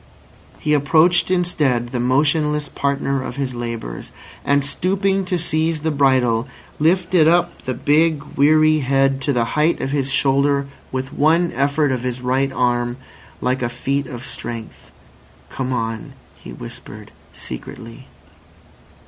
He 0.57 0.73
approached 0.73 1.29
instead 1.29 1.89
the 1.89 1.99
motionless 1.99 2.69
partner 2.69 3.21
of 3.21 3.35
his 3.35 3.53
labours, 3.53 4.11
and 4.43 4.65
stooping 4.65 5.25
to 5.25 5.37
seize 5.37 5.81
the 5.81 5.91
bridle, 5.91 6.47
lifted 6.79 7.27
up 7.27 7.61
the 7.65 7.75
big, 7.75 8.23
weary 8.35 8.79
head 8.79 9.21
to 9.21 9.31
the 9.31 9.45
height 9.53 9.79
of 9.79 9.91
his 9.91 10.09
shoulder 10.09 10.65
with 10.91 11.13
one 11.13 11.51
effort 11.53 11.91
of 11.91 12.01
his 12.01 12.19
right 12.19 12.51
arm, 12.51 12.97
like 13.41 13.61
a 13.61 13.69
feat 13.69 14.07
of 14.07 14.25
strength. 14.25 14.89
"Come 15.49 15.71
on," 15.71 16.13
he 16.35 16.51
whispered 16.51 17.11
secretly. 17.31 18.07